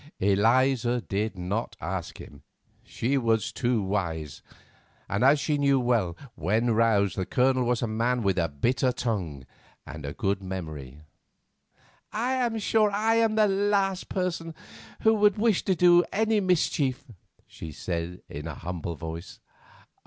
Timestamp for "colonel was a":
7.27-7.87